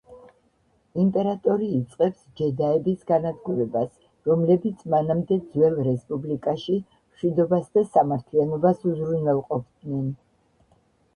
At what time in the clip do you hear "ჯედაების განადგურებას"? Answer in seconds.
2.39-3.91